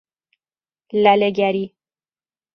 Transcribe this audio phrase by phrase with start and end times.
[1.03, 1.65] لله گری